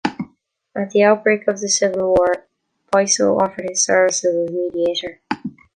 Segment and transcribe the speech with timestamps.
[0.75, 2.47] At the outbreak of the civil war,
[2.91, 5.21] Piso offered his services as mediator.